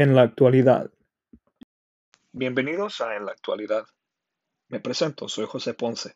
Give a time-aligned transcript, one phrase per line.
[0.00, 0.92] En la actualidad.
[2.30, 3.84] Bienvenidos a En la actualidad.
[4.68, 6.14] Me presento, soy José Ponce.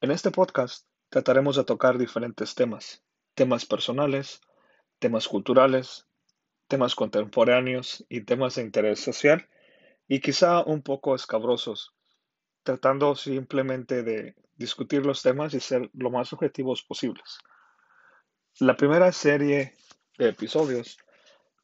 [0.00, 3.02] En este podcast trataremos de tocar diferentes temas,
[3.34, 4.40] temas personales,
[5.00, 6.06] temas culturales,
[6.68, 9.48] temas contemporáneos y temas de interés social
[10.06, 11.92] y quizá un poco escabrosos,
[12.62, 17.40] tratando simplemente de discutir los temas y ser lo más objetivos posibles.
[18.60, 19.74] La primera serie
[20.16, 20.96] de episodios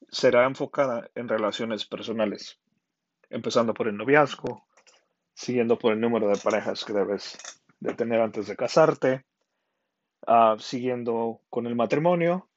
[0.09, 2.60] será enfocada en relaciones personales,
[3.30, 4.66] empezando por el noviazgo,
[5.34, 7.38] siguiendo por el número de parejas que debes
[7.80, 9.24] de tener antes de casarte,
[10.27, 12.48] uh, siguiendo con el matrimonio,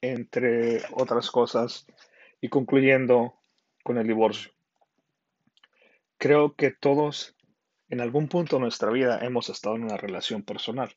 [0.00, 1.86] entre otras cosas,
[2.40, 3.34] y concluyendo
[3.82, 4.52] con el divorcio.
[6.18, 7.36] Creo que todos
[7.88, 10.94] en algún punto de nuestra vida hemos estado en una relación personal.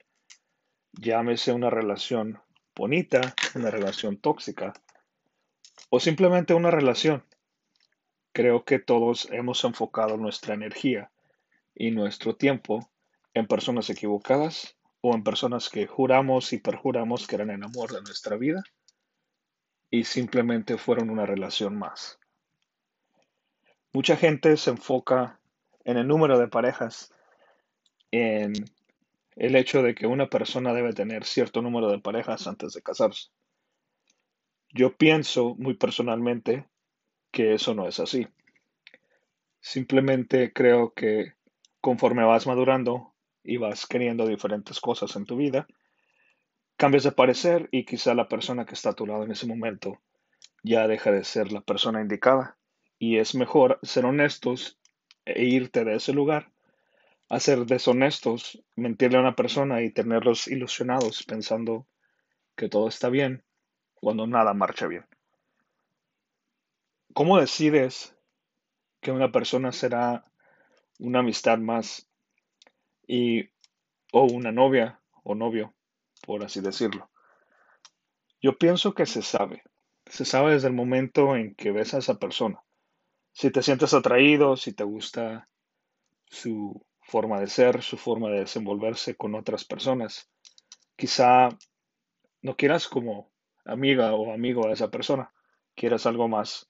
[0.93, 2.41] Llámese una relación
[2.75, 4.73] bonita, una relación tóxica
[5.89, 7.23] o simplemente una relación.
[8.33, 11.11] Creo que todos hemos enfocado nuestra energía
[11.75, 12.89] y nuestro tiempo
[13.33, 18.01] en personas equivocadas o en personas que juramos y perjuramos que eran el amor de
[18.01, 18.63] nuestra vida
[19.89, 22.19] y simplemente fueron una relación más.
[23.91, 25.39] Mucha gente se enfoca
[25.83, 27.11] en el número de parejas,
[28.11, 28.53] en
[29.35, 33.29] el hecho de que una persona debe tener cierto número de parejas antes de casarse.
[34.71, 36.67] Yo pienso muy personalmente
[37.31, 38.27] que eso no es así.
[39.59, 41.33] Simplemente creo que
[41.81, 45.67] conforme vas madurando y vas queriendo diferentes cosas en tu vida,
[46.77, 49.99] cambias de parecer y quizá la persona que está a tu lado en ese momento
[50.63, 52.57] ya deja de ser la persona indicada.
[52.99, 54.77] Y es mejor ser honestos
[55.25, 56.51] e irte de ese lugar
[57.27, 61.87] a ser deshonestos, mentirle a una persona y tenerlos ilusionados pensando
[62.55, 63.43] que todo está bien
[64.01, 65.05] cuando nada marcha bien.
[67.13, 68.15] ¿Cómo decides
[69.01, 70.25] que una persona será
[70.99, 72.07] una amistad más
[73.07, 73.49] y
[74.11, 75.73] o una novia o novio,
[76.25, 77.09] por así decirlo?
[78.41, 79.63] Yo pienso que se sabe.
[80.05, 82.63] Se sabe desde el momento en que ves a esa persona.
[83.33, 85.47] Si te sientes atraído, si te gusta
[86.25, 90.29] su forma de ser, su forma de desenvolverse con otras personas.
[90.95, 91.49] Quizá
[92.41, 93.28] no quieras como
[93.69, 95.31] amiga o amigo a esa persona,
[95.75, 96.67] quieras algo más.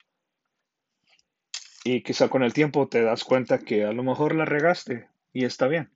[1.84, 5.46] Y quizá con el tiempo te das cuenta que a lo mejor la regaste y
[5.46, 5.92] está bien.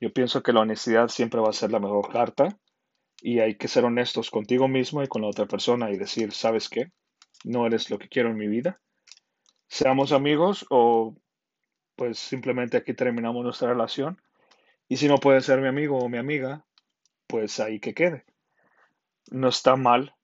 [0.00, 2.56] Yo pienso que la honestidad siempre va a ser la mejor carta
[3.20, 6.68] y hay que ser honestos contigo mismo y con la otra persona y decir, ¿sabes
[6.68, 6.92] qué?
[7.44, 8.80] No eres lo que quiero en mi vida.
[9.68, 11.16] Seamos amigos o
[11.96, 14.20] pues simplemente aquí terminamos nuestra relación.
[14.88, 16.64] Y si no puede ser mi amigo o mi amiga,
[17.26, 18.24] pues ahí que quede
[19.30, 20.14] no está mal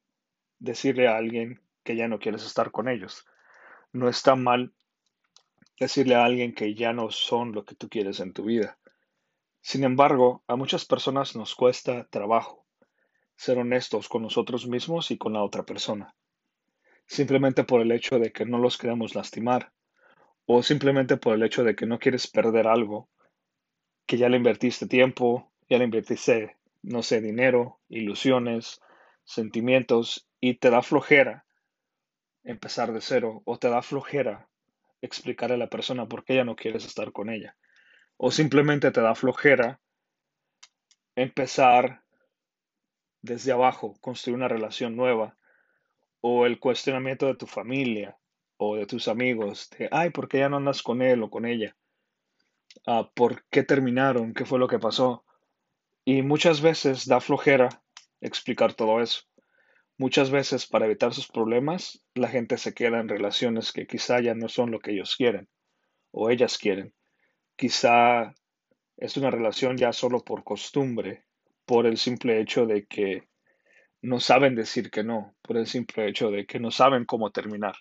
[0.58, 3.26] decirle a alguien que ya no quieres estar con ellos.
[3.92, 4.72] No está mal
[5.78, 8.78] decirle a alguien que ya no son lo que tú quieres en tu vida.
[9.62, 12.66] Sin embargo, a muchas personas nos cuesta trabajo
[13.36, 16.14] ser honestos con nosotros mismos y con la otra persona.
[17.06, 19.72] Simplemente por el hecho de que no los queremos lastimar
[20.44, 23.08] o simplemente por el hecho de que no quieres perder algo
[24.06, 28.80] que ya le invertiste tiempo, ya le invertiste, no sé, dinero, ilusiones,
[29.30, 31.46] sentimientos y te da flojera
[32.42, 34.48] empezar de cero o te da flojera
[35.02, 37.56] explicarle a la persona por qué ya no quieres estar con ella.
[38.16, 39.80] O simplemente te da flojera
[41.14, 42.02] empezar
[43.22, 45.36] desde abajo, construir una relación nueva.
[46.20, 48.18] O el cuestionamiento de tu familia
[48.58, 51.46] o de tus amigos, de, ay, ¿por qué ya no andas con él o con
[51.46, 51.76] ella?
[52.86, 54.34] Ah, ¿Por qué terminaron?
[54.34, 55.24] ¿Qué fue lo que pasó?
[56.04, 57.82] Y muchas veces da flojera
[58.20, 59.22] explicar todo eso.
[59.96, 64.34] Muchas veces para evitar sus problemas, la gente se queda en relaciones que quizá ya
[64.34, 65.48] no son lo que ellos quieren
[66.10, 66.94] o ellas quieren.
[67.56, 68.34] Quizá
[68.96, 71.24] es una relación ya solo por costumbre,
[71.66, 73.28] por el simple hecho de que
[74.02, 77.74] no saben decir que no, por el simple hecho de que no saben cómo terminar.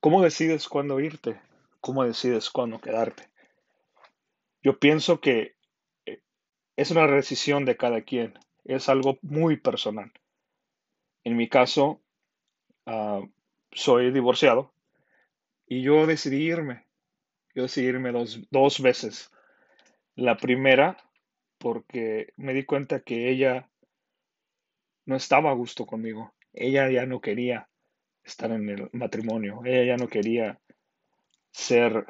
[0.00, 1.40] ¿Cómo decides cuándo irte?
[1.80, 3.30] ¿Cómo decides cuándo quedarte?
[4.62, 5.54] Yo pienso que
[6.06, 6.20] eh,
[6.76, 10.12] es una decisión de cada quien es algo muy personal.
[11.22, 12.02] En mi caso,
[12.86, 13.22] ah,
[13.72, 14.74] soy divorciado
[15.66, 16.86] y yo decidí irme.
[17.54, 19.30] Yo decidí irme dos, dos veces.
[20.16, 20.96] La primera,
[21.58, 23.70] porque me di cuenta que ella
[25.06, 26.34] no estaba a gusto conmigo.
[26.52, 27.68] Ella ya no quería
[28.22, 29.60] estar en el matrimonio.
[29.64, 30.60] Ella ya no quería
[31.50, 32.06] ser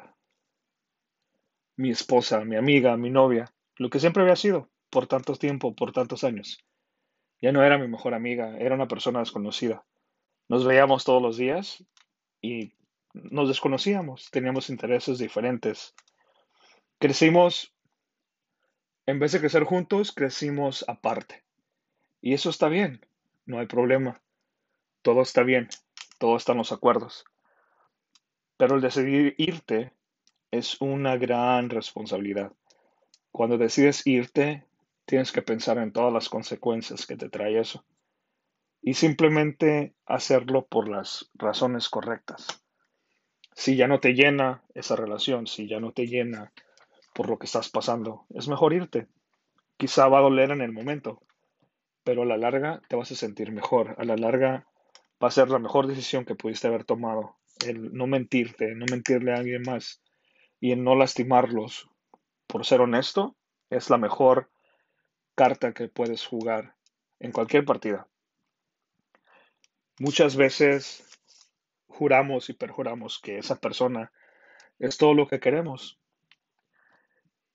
[1.77, 5.91] mi esposa, mi amiga, mi novia, lo que siempre había sido por tanto tiempo, por
[5.91, 6.63] tantos años.
[7.41, 9.83] Ya no era mi mejor amiga, era una persona desconocida.
[10.47, 11.83] Nos veíamos todos los días
[12.41, 12.71] y
[13.11, 15.93] nos desconocíamos, teníamos intereses diferentes.
[16.97, 17.75] Crecimos,
[19.05, 21.43] en vez de crecer juntos, crecimos aparte.
[22.21, 23.05] Y eso está bien,
[23.45, 24.21] no hay problema.
[25.01, 25.67] Todo está bien,
[26.19, 27.25] todo está en los acuerdos.
[28.55, 29.91] Pero el decidir irte
[30.51, 32.53] es una gran responsabilidad.
[33.33, 34.63] Cuando decides irte,
[35.05, 37.85] tienes que pensar en todas las consecuencias que te trae eso.
[38.81, 42.63] Y simplemente hacerlo por las razones correctas.
[43.53, 46.51] Si ya no te llena esa relación, si ya no te llena
[47.13, 49.07] por lo que estás pasando, es mejor irte.
[49.77, 51.21] Quizá va a doler en el momento,
[52.03, 53.95] pero a la larga te vas a sentir mejor.
[53.97, 54.67] A la larga
[55.23, 57.37] va a ser la mejor decisión que pudiste haber tomado.
[57.65, 60.01] El no mentirte, no mentirle a alguien más
[60.59, 61.89] y el no lastimarlos
[62.47, 63.35] por ser honesto
[63.69, 64.49] es la mejor
[65.35, 66.75] carta que puedes jugar
[67.19, 68.07] en cualquier partida.
[69.99, 71.05] Muchas veces
[71.87, 74.11] juramos y perjuramos que esa persona
[74.79, 75.99] es todo lo que queremos.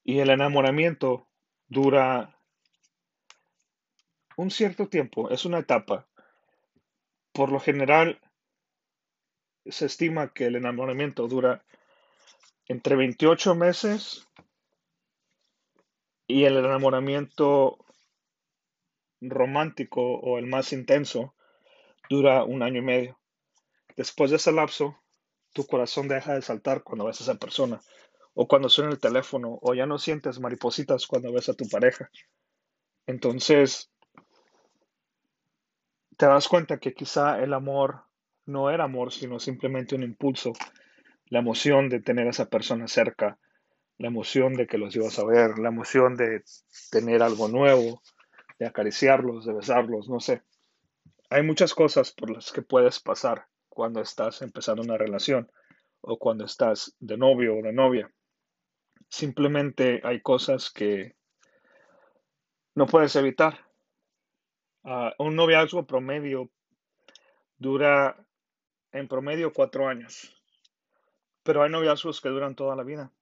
[0.05, 1.29] Y el enamoramiento
[1.69, 2.39] dura
[4.37, 6.07] un cierto tiempo, es una etapa.
[7.33, 8.21] Por lo general,
[9.67, 11.63] se estima que el enamoramiento dura
[12.67, 14.27] entre 28 meses
[16.31, 17.79] y el enamoramiento
[19.21, 21.35] romántico o el más intenso
[22.09, 23.19] dura un año y medio.
[23.97, 24.97] Después de ese lapso,
[25.53, 27.81] tu corazón deja de saltar cuando ves a esa persona,
[28.35, 32.11] o cuando suena el teléfono, o ya no sientes maripositas cuando ves a tu pareja.
[33.07, 33.91] Entonces,
[36.17, 38.05] te das cuenta que quizá el amor
[38.47, 40.53] no era amor, sino simplemente un impulso,
[41.27, 43.39] la emoción de tener a esa persona cerca,
[44.01, 46.43] la emoción de que los ibas a ver, la emoción de
[46.91, 48.03] tener algo nuevo,
[48.59, 50.43] de acariciarlos, de besarlos, no sé.
[51.29, 55.53] Hay muchas cosas por las que puedes pasar cuando estás empezando una relación
[56.01, 58.11] o cuando estás de novio o de novia.
[59.11, 61.15] Simplemente hay cosas que
[62.75, 63.67] no puedes evitar.
[64.83, 66.49] Uh, un noviazgo promedio
[67.59, 68.17] dura
[68.93, 70.43] en promedio cuatro años,
[71.43, 73.13] pero hay noviazgos que duran toda la vida.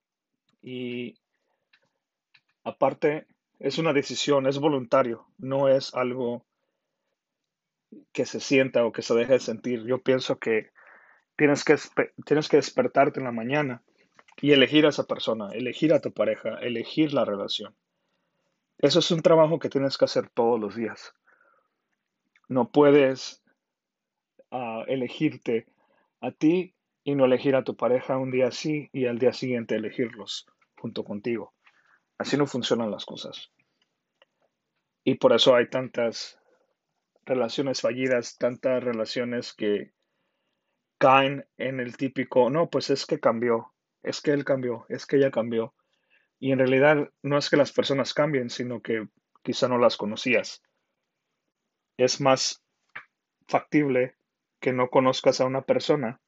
[0.61, 1.15] Y
[2.63, 3.27] aparte,
[3.59, 6.45] es una decisión, es voluntario, no es algo
[8.11, 9.85] que se sienta o que se deje de sentir.
[9.85, 10.71] Yo pienso que
[11.35, 11.75] tienes que,
[12.25, 13.81] tienes que despertarte en la mañana
[14.41, 17.75] y elegir a esa persona, elegir a tu pareja, elegir la relación.
[18.77, 21.13] Eso es un trabajo que tienes que hacer todos los días.
[22.47, 23.43] No puedes
[24.51, 25.67] uh, elegirte
[26.21, 26.75] a ti
[27.09, 30.45] y no elegir a tu pareja un día sí y al día siguiente elegirlos
[30.77, 31.55] junto contigo.
[32.19, 33.51] Así no funcionan las cosas.
[35.03, 36.39] Y por eso hay tantas
[37.25, 39.91] relaciones fallidas, tantas relaciones que
[40.99, 43.73] caen en el típico, no, pues es que cambió,
[44.03, 45.73] es que él cambió, es que ella cambió.
[46.37, 49.07] Y en realidad no es que las personas cambien, sino que
[49.41, 50.61] quizá no las conocías.
[51.97, 52.63] Es más
[53.47, 54.15] factible
[54.59, 56.21] que no conozcas a una persona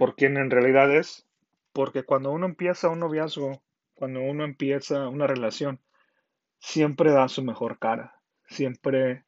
[0.00, 1.28] por quien en realidad es,
[1.74, 5.78] porque cuando uno empieza un noviazgo, cuando uno empieza una relación,
[6.58, 9.26] siempre da su mejor cara, siempre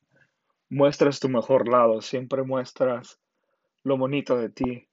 [0.70, 3.20] muestras tu mejor lado, siempre muestras
[3.84, 4.88] lo bonito de ti.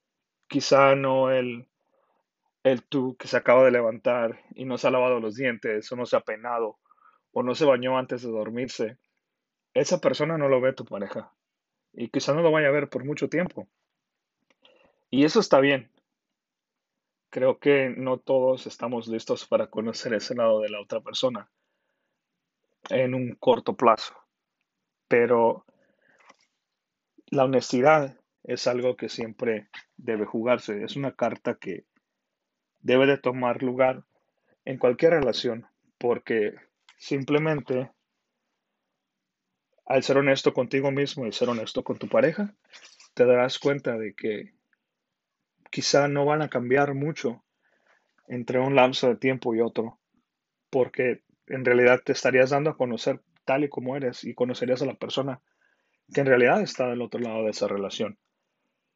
[0.49, 1.69] Quizá no el,
[2.63, 5.95] el tú que se acaba de levantar y no se ha lavado los dientes o
[5.95, 6.77] no se ha peinado
[7.31, 8.97] o no se bañó antes de dormirse.
[9.73, 11.31] Esa persona no lo ve tu pareja
[11.93, 13.69] y quizá no lo vaya a ver por mucho tiempo.
[15.09, 15.91] Y eso está bien.
[17.29, 21.49] Creo que no todos estamos listos para conocer ese lado de la otra persona
[22.89, 24.15] en un corto plazo.
[25.07, 25.65] Pero
[27.27, 30.83] la honestidad es algo que siempre debe jugarse.
[30.83, 31.85] Es una carta que
[32.79, 34.05] debe de tomar lugar
[34.65, 36.55] en cualquier relación porque
[36.97, 37.91] simplemente
[39.85, 42.55] al ser honesto contigo mismo y ser honesto con tu pareja,
[43.15, 44.53] te darás cuenta de que
[45.69, 47.43] quizá no van a cambiar mucho
[48.27, 49.99] entre un lapso de tiempo y otro,
[50.69, 54.85] porque en realidad te estarías dando a conocer tal y como eres y conocerías a
[54.85, 55.41] la persona
[56.13, 58.17] que en realidad está del otro lado de esa relación.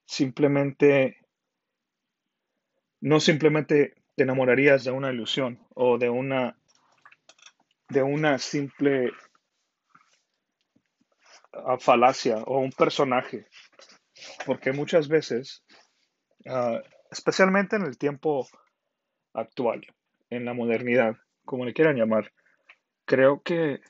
[0.05, 1.17] Simplemente,
[3.01, 6.57] no simplemente te enamorarías de una ilusión o de una,
[7.89, 9.11] de una simple
[11.53, 13.47] ah, falacia o un personaje,
[14.45, 15.63] porque muchas veces,
[16.45, 16.79] uh,
[17.11, 18.47] especialmente en el tiempo
[19.33, 19.85] actual,
[20.29, 22.31] en la modernidad, como le quieran llamar,
[23.05, 23.81] creo que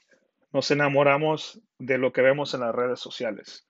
[0.51, 3.67] nos enamoramos de lo que vemos en las redes sociales.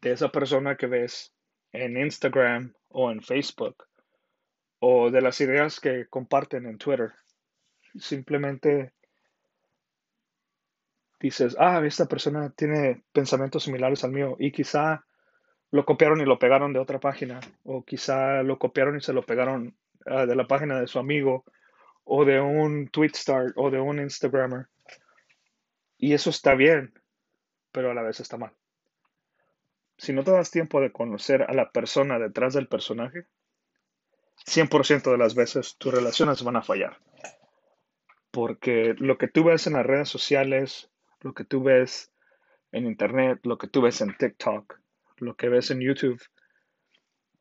[0.00, 1.32] de esa persona que ves
[1.72, 3.86] en Instagram o en Facebook
[4.78, 7.14] o de las ideas que comparten en Twitter.
[7.98, 8.92] Simplemente
[11.18, 15.06] dices, ah, esta persona tiene pensamientos similares al mío y quizá
[15.74, 19.26] lo copiaron y lo pegaron de otra página o quizá lo copiaron y se lo
[19.26, 19.74] pegaron
[20.06, 21.44] ah, de la página de su amigo
[22.04, 24.68] o de un tweetstar o de un instagrammer.
[25.98, 26.94] Y eso está bien,
[27.72, 28.52] pero a la vez está mal.
[29.98, 33.26] Si no te das tiempo de conocer a la persona detrás del personaje,
[34.46, 36.98] 100% de las veces tus relaciones van a fallar.
[38.30, 40.88] Porque lo que tú ves en las redes sociales,
[41.20, 42.12] lo que tú ves
[42.70, 44.83] en Internet, lo que tú ves en TikTok,
[45.24, 46.22] lo que ves en YouTube,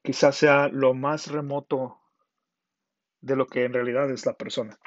[0.01, 1.99] quizás sea lo más remoto
[3.21, 4.77] de lo que en realidad es la persona.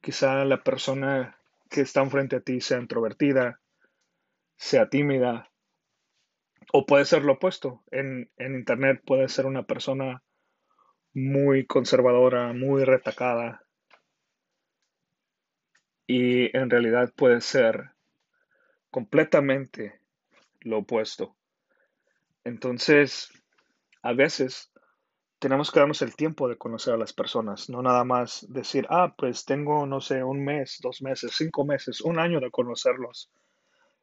[0.00, 1.36] Quizá la persona
[1.68, 3.60] que está enfrente a ti sea introvertida,
[4.56, 5.50] sea tímida,
[6.72, 7.82] o puede ser lo opuesto.
[7.90, 10.22] En, en Internet puede ser una persona
[11.12, 13.64] muy conservadora, muy retacada,
[16.10, 17.90] y en realidad puede ser
[18.90, 20.00] completamente
[20.58, 21.36] lo opuesto.
[22.44, 23.30] Entonces,
[24.02, 24.70] a veces
[25.38, 29.14] tenemos que darnos el tiempo de conocer a las personas, no nada más decir, ah,
[29.16, 33.30] pues tengo, no sé, un mes, dos meses, cinco meses, un año de conocerlos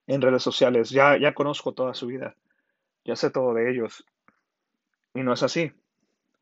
[0.08, 2.36] en redes sociales, ya, ya conozco toda su vida,
[3.06, 4.04] ya sé todo de ellos.
[5.14, 5.72] Y no es así.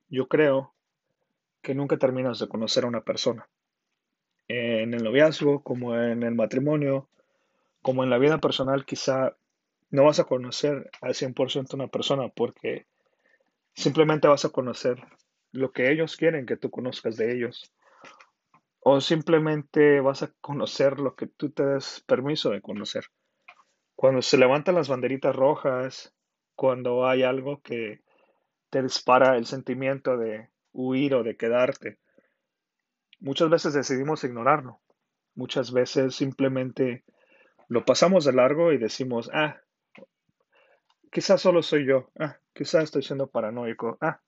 [0.08, 0.74] Yo creo
[1.62, 3.50] que nunca terminas de conocer a una persona.
[4.48, 7.10] En el noviazgo, como en el matrimonio,
[7.82, 9.36] como en la vida personal, quizá
[9.96, 12.86] no vas a conocer al 100% a una persona porque
[13.76, 15.04] Simplemente vas a conocer
[15.52, 17.74] lo que ellos quieren que tú conozcas de ellos.
[18.80, 23.06] O simplemente vas a conocer lo que tú te des permiso de conocer.
[23.96, 26.14] Cuando se levantan las banderitas rojas,
[26.56, 28.02] cuando hay algo que
[28.70, 32.00] te dispara el sentimiento de huir o de quedarte,
[33.20, 34.80] muchas veces decidimos ignorarlo.
[35.34, 37.04] Muchas veces simplemente
[37.68, 39.60] lo pasamos de largo y decimos, ah,
[41.16, 42.10] quizás solo soy yo.
[42.20, 43.98] Ah, Quizá estoy siendo paranoico.
[44.02, 44.20] Ah,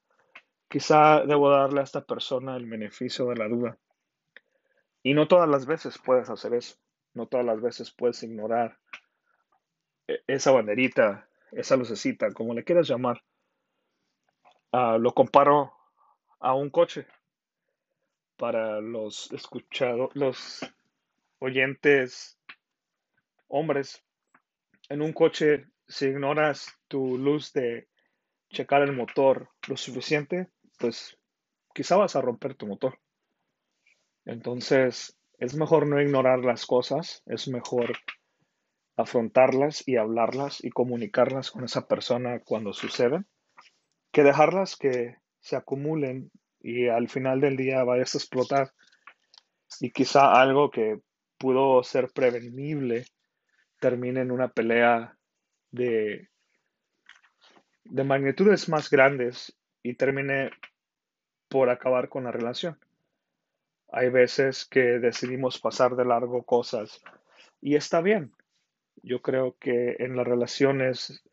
[0.70, 3.77] quizá debo darle a esta persona el beneficio de la duda.
[5.03, 6.77] Y no todas las veces puedes hacer eso.
[7.13, 8.77] No todas las veces puedes ignorar
[10.08, 13.22] e, esa banderita, esa lucecita, como le quieras llamar.
[14.72, 15.74] Ah, lo comparo
[16.39, 17.06] a un coche.
[18.38, 20.65] Para los escuchados, los
[21.39, 22.39] oyentes
[23.50, 24.01] hombres,
[24.88, 27.88] en un coche, si ignoras tu luz de
[28.50, 31.17] checar el motor lo suficiente, pues
[31.74, 33.00] quizá vas a romper tu motor.
[34.25, 37.94] Entonces, es mejor no ignorar las cosas, es mejor
[38.98, 43.27] afrontarlas y hablarlas y comunicarlas con esa persona cuando suceden,
[44.12, 48.74] que dejarlas que se acumulen y al final del día vayas a explotar
[49.79, 51.00] y quizá algo que
[51.38, 53.06] pudo ser prevenible
[53.79, 55.17] termine en una pelea
[55.72, 56.30] de
[57.90, 60.52] de magnitudes más grandes y termine
[61.48, 62.78] por acabar con la relación.
[63.90, 67.02] Hay veces que decidimos pasar de largo cosas
[67.62, 68.34] y está bien.
[69.02, 71.24] Yo creo que en las relaciones,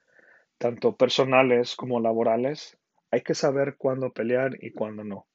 [0.58, 2.78] tanto personales como laborales,
[3.10, 5.26] hay que saber cuándo pelear y cuándo no.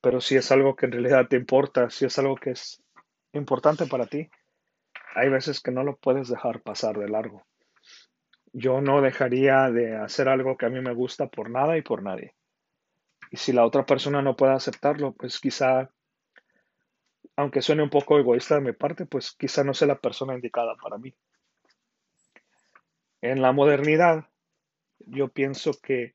[0.00, 2.82] Pero si es algo que en realidad te importa, si es algo que es
[3.32, 4.30] importante para ti,
[5.14, 7.44] hay veces que no lo puedes dejar pasar de largo
[8.52, 12.02] yo no dejaría de hacer algo que a mí me gusta por nada y por
[12.02, 12.34] nadie.
[13.30, 15.90] Y si la otra persona no puede aceptarlo, pues quizá,
[17.36, 20.76] aunque suene un poco egoísta de mi parte, pues quizá no sea la persona indicada
[20.76, 21.14] para mí.
[23.22, 24.26] En la modernidad,
[24.98, 26.14] yo pienso que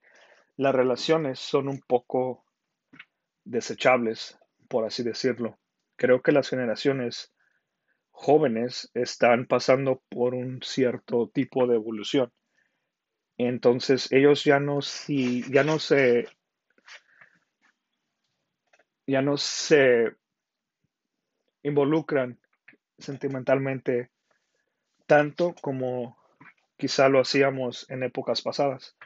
[0.58, 2.46] las relaciones son un poco
[3.46, 5.58] desechables, por así decirlo.
[5.96, 7.34] Creo que las generaciones
[8.20, 12.34] jóvenes están pasando por un cierto tipo de evolución.
[13.38, 16.28] Entonces ellos ya no, si, ya no se
[19.06, 20.16] ya no se
[21.62, 22.40] involucran
[22.98, 24.10] sentimentalmente
[25.06, 26.18] tanto como
[26.76, 28.98] quizá lo hacíamos en épocas pasadas.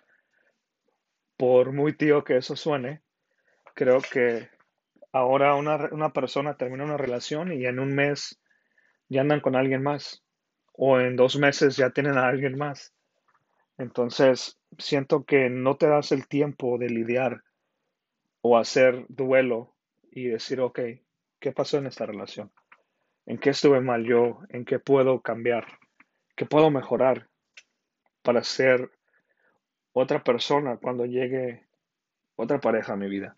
[1.35, 3.01] Por muy tío que eso suene,
[3.75, 4.49] creo que
[5.11, 8.40] ahora una, una persona termina una relación y en un mes
[9.11, 10.23] ya andan con alguien más.
[10.73, 12.93] O en dos meses ya tienen a alguien más.
[13.77, 17.43] Entonces, siento que no te das el tiempo de lidiar
[18.41, 19.75] o hacer duelo
[20.11, 20.79] y decir, ok,
[21.39, 22.51] ¿qué pasó en esta relación?
[23.25, 24.39] ¿En qué estuve mal yo?
[24.49, 25.67] ¿En qué puedo cambiar?
[26.35, 27.27] ¿Qué puedo mejorar?
[28.21, 28.91] para ser
[29.93, 31.65] otra persona cuando llegue
[32.35, 33.33] otra pareja a mi vida?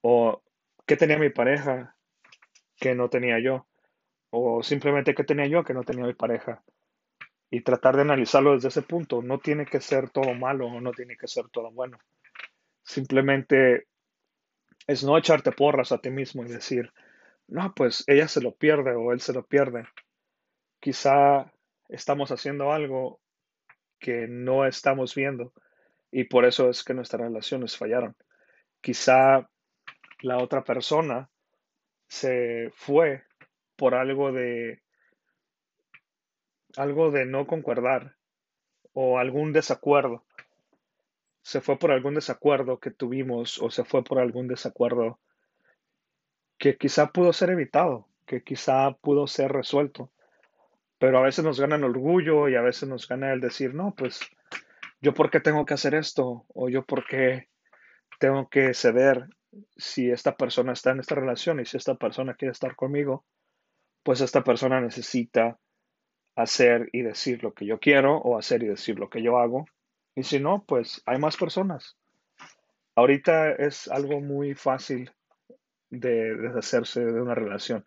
[0.00, 0.42] ¿O
[0.86, 1.96] qué tenía mi pareja
[2.76, 3.66] que no tenía yo?
[4.30, 6.62] ¿O simplemente qué tenía yo que no tenía mi pareja?
[7.50, 9.22] Y tratar de analizarlo desde ese punto.
[9.22, 11.98] No tiene que ser todo malo o no tiene que ser todo bueno.
[12.82, 13.86] Simplemente
[14.86, 16.92] es no echarte porras a ti mismo y decir,
[17.46, 19.84] no, pues ella se lo pierde o él se lo pierde.
[20.80, 21.52] Quizá
[21.88, 23.20] estamos haciendo algo
[23.98, 25.52] que no estamos viendo
[26.10, 28.16] y por eso es que nuestras relaciones fallaron.
[28.80, 29.48] Quizá
[30.20, 31.28] la otra persona
[32.06, 33.24] se fue
[33.78, 34.82] por algo de
[36.76, 38.16] algo de no concordar
[38.92, 40.24] o algún desacuerdo.
[41.42, 45.20] Se fue por algún desacuerdo que tuvimos o se fue por algún desacuerdo
[46.58, 50.10] que quizá pudo ser evitado, que quizá pudo ser resuelto.
[50.98, 53.94] Pero a veces nos gana el orgullo y a veces nos gana el decir, no,
[53.96, 54.20] pues
[55.00, 57.48] yo por qué tengo que hacer esto o yo por qué
[58.18, 59.28] tengo que ceder
[59.76, 63.24] si esta persona está en esta relación y si esta persona quiere estar conmigo,
[64.08, 65.58] pues esta persona necesita
[66.34, 69.66] hacer y decir lo que yo quiero o hacer y decir lo que yo hago.
[70.14, 71.98] Y si no, pues hay más personas.
[72.94, 75.12] Ahorita es algo muy fácil
[75.90, 77.86] de deshacerse de una relación.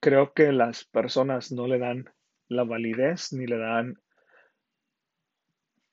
[0.00, 2.12] Creo que las personas no le dan
[2.48, 3.98] la validez ni le dan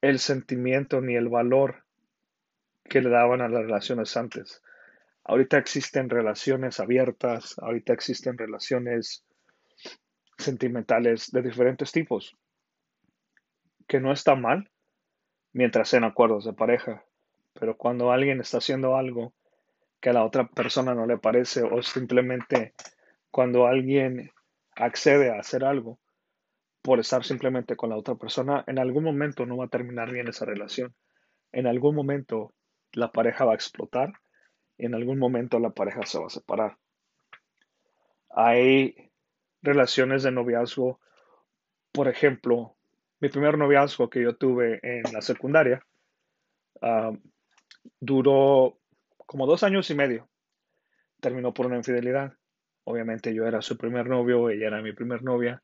[0.01, 1.86] el sentimiento ni el valor
[2.84, 4.62] que le daban a las relaciones antes.
[5.27, 9.25] Ahorita existen relaciones abiertas, ahorita existen relaciones
[10.38, 12.38] sentimentales de diferentes tipos,
[13.88, 14.70] que no está mal
[15.51, 17.03] mientras sean acuerdos de pareja,
[17.53, 19.33] pero cuando alguien está haciendo algo
[20.00, 22.75] que a la otra persona no le parece o simplemente
[23.31, 24.31] cuando alguien
[24.75, 25.98] accede a hacer algo
[26.83, 30.27] por estar simplemente con la otra persona, en algún momento no va a terminar bien
[30.27, 30.94] esa relación.
[31.51, 32.53] En algún momento
[32.92, 34.14] la pareja va a explotar
[34.77, 36.77] en algún momento la pareja se va a separar.
[38.29, 39.11] Hay
[39.61, 41.00] relaciones de noviazgo,
[41.92, 42.75] por ejemplo,
[43.20, 45.85] mi primer noviazgo que yo tuve en la secundaria
[46.81, 47.11] ah,
[48.00, 48.77] duró
[49.25, 50.27] como dos años y medio.
[51.22, 52.33] Terminó por una infidelidad.
[52.83, 55.64] Obviamente yo era su primer novio, ella era mi primer novia.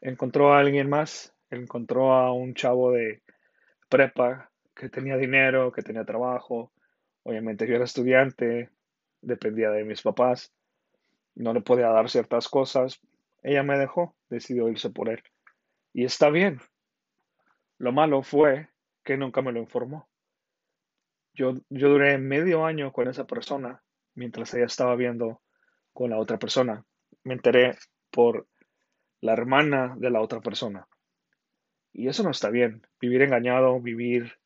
[0.00, 3.22] Encontró a alguien más, encontró a un chavo de
[3.88, 6.72] prepa que tenía dinero, que tenía trabajo.
[7.26, 8.70] Obviamente yo era estudiante,
[9.20, 10.54] dependía de mis papás,
[11.34, 13.00] no le podía dar ciertas cosas.
[13.42, 15.20] Ella me dejó, decidió irse por él.
[15.92, 16.60] Y está bien.
[17.78, 18.68] Lo malo fue
[19.02, 20.08] que nunca me lo informó.
[21.34, 23.82] Yo, yo duré medio año con esa persona
[24.14, 25.42] mientras ella estaba viendo
[25.92, 26.84] con la otra persona.
[27.24, 27.76] Me enteré
[28.12, 28.46] por
[29.20, 30.86] la hermana de la otra persona.
[31.92, 32.86] Y eso no está bien.
[33.00, 34.38] Vivir engañado, vivir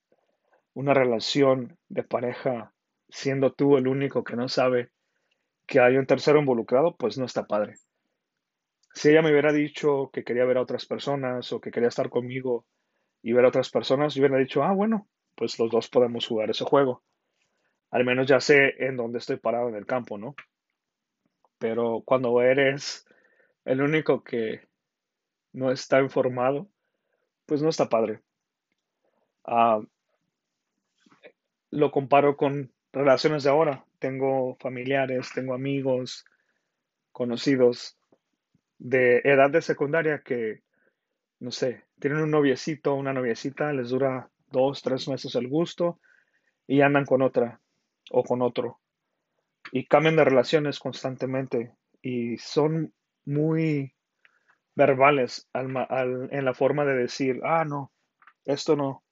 [0.74, 2.72] una relación de pareja
[3.08, 4.90] siendo tú el único que no sabe
[5.66, 7.74] que hay un tercero involucrado, pues no está padre.
[8.92, 12.10] Si ella me hubiera dicho que quería ver a otras personas o que quería estar
[12.10, 12.66] conmigo
[13.22, 16.50] y ver a otras personas, yo hubiera dicho, ah, bueno, pues los dos podemos jugar
[16.50, 17.02] ese juego.
[17.90, 20.34] Al menos ya sé en dónde estoy parado en el campo, ¿no?
[21.58, 23.06] Pero cuando eres
[23.64, 24.68] el único que
[25.52, 26.68] no está informado,
[27.46, 28.22] pues no está padre.
[29.44, 29.80] Ah,
[31.70, 33.84] lo comparo con relaciones de ahora.
[33.98, 36.24] Tengo familiares, tengo amigos,
[37.12, 37.96] conocidos
[38.78, 40.62] de edad de secundaria que,
[41.38, 46.00] no sé, tienen un noviecito, una noviecita, les dura dos, tres meses el gusto
[46.66, 47.60] y andan con otra
[48.10, 48.80] o con otro.
[49.72, 52.92] Y cambian de relaciones constantemente y son
[53.24, 53.94] muy
[54.74, 57.92] verbales en la forma de decir, ah, no,
[58.46, 59.04] esto no,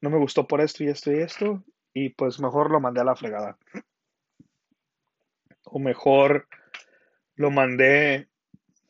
[0.00, 1.62] no me gustó por esto y esto y esto,
[1.94, 3.56] y pues mejor lo mandé a la fregada.
[5.62, 6.48] O mejor
[7.36, 8.28] lo mandé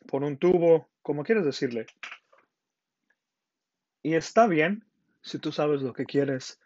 [0.08, 1.86] por un tubo, como quieres decirle.
[4.02, 4.84] Y está bien,
[5.22, 6.58] si tú sabes lo que quieres,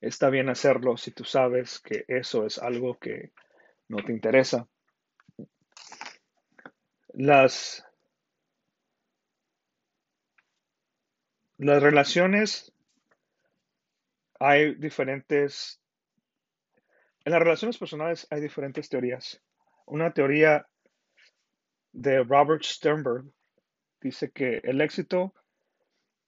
[0.00, 3.32] está bien hacerlo si tú sabes que eso es algo que
[3.88, 4.68] no te interesa.
[7.12, 7.84] Las,
[11.58, 12.72] las relaciones,
[14.40, 15.80] hay diferentes,
[17.24, 19.42] en las relaciones personales hay diferentes teorías.
[19.86, 20.66] Una teoría
[21.92, 23.24] de Robert Sternberg
[24.00, 25.34] dice que el éxito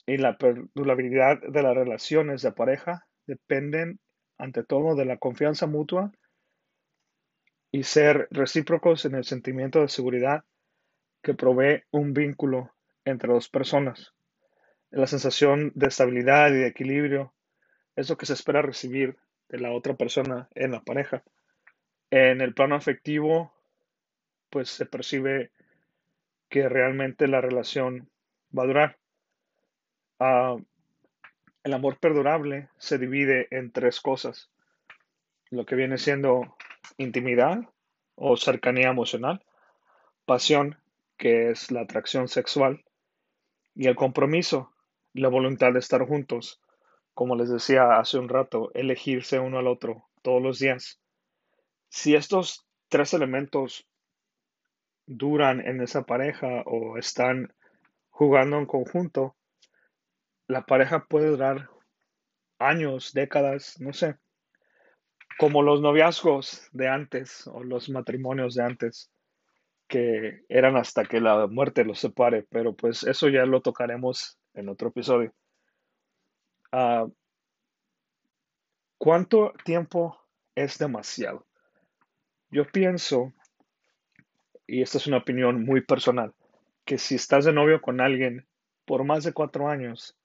[0.07, 4.01] y la perdurabilidad de las relaciones de pareja dependen
[4.39, 6.13] ante todo de la confianza mutua
[7.71, 10.45] y ser recíprocos en el sentimiento de seguridad
[11.23, 12.73] que provee un vínculo
[13.05, 14.15] entre dos personas.
[14.91, 17.35] la sensación de estabilidad y de equilibrio
[17.99, 19.17] es lo que se espera recibir
[19.49, 21.25] de la otra persona en la pareja.
[22.11, 23.53] En el plano afectivo,
[24.51, 25.51] pues se percibe
[26.49, 28.09] que realmente la relación
[28.57, 28.99] va a durar.
[30.21, 30.57] Ah,
[31.65, 34.49] el amor perdurable se divide en tres cosas.
[35.51, 36.57] Lo que viene siendo
[36.99, 37.69] intimidad
[38.15, 39.45] o cercanía emocional,
[40.25, 40.79] pasión,
[41.17, 42.85] que es la atracción sexual,
[43.75, 44.73] y el compromiso,
[45.15, 46.61] la voluntad de estar juntos.
[47.19, 51.01] Como les decía hace un rato, elegirse uno al otro todos los días.
[51.89, 53.89] Si estos tres elementos
[55.05, 57.53] duran en esa pareja o están
[58.09, 59.35] jugando en conjunto,
[60.47, 61.69] la pareja puede durar
[62.61, 64.15] años, décadas, no sé,
[65.41, 69.11] como los noviazgos de antes o los matrimonios de antes,
[69.89, 74.69] que eran hasta que la muerte los separe, pero pues eso ya lo tocaremos en
[74.69, 75.35] otro episodio.
[76.73, 77.07] Ah,
[78.99, 80.19] ¿Cuánto tiempo
[80.57, 81.47] es demasiado?
[82.51, 83.33] Yo pienso,
[84.67, 86.35] y esta es una opinión muy personal,
[86.85, 88.47] que si estás de novio con alguien
[88.87, 90.17] por más de cuatro años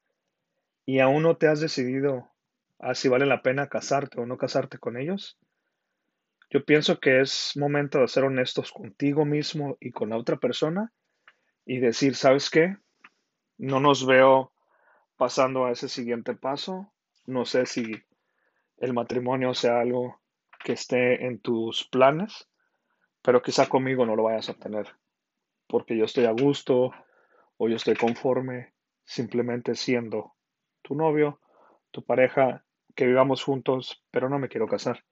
[0.85, 2.31] y aún no te has decidido
[2.79, 5.37] a si vale la pena casarte o no casarte con ellos,
[6.49, 10.91] yo pienso que es momento de ser honestos contigo mismo y con la otra persona
[11.65, 12.77] y decir, ¿sabes qué?
[13.57, 14.52] No nos veo
[15.23, 16.91] pasando a ese siguiente paso.
[17.25, 17.93] No sé si
[18.75, 20.19] el matrimonio sea algo
[20.65, 22.49] que esté en tus planes,
[23.21, 24.85] pero quizá conmigo no lo vayas a obtener,
[25.65, 26.91] porque yo estoy a gusto
[27.55, 28.73] o yo estoy conforme
[29.05, 30.33] simplemente siendo
[30.81, 31.39] tu novio,
[31.91, 35.05] tu pareja, que vivamos juntos, pero no me quiero casar.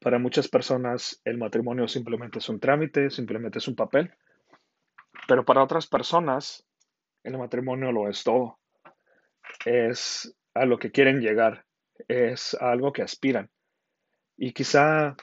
[0.00, 4.10] Para muchas personas el matrimonio simplemente es un trámite, simplemente es un papel,
[5.28, 6.66] pero para otras personas
[7.24, 8.58] el matrimonio lo es todo.
[9.64, 11.64] Es a lo que quieren llegar,
[12.08, 13.50] es algo que aspiran.
[14.36, 15.16] Y quizá